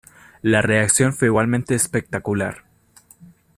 La 0.41 0.63
reacción 0.63 1.13
fue 1.13 1.27
igualmente 1.27 1.75
espectacular. 1.75 2.63